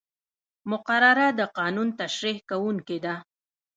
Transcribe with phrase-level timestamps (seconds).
[0.71, 3.15] مقرره د قانون تشریح کوونکې ده.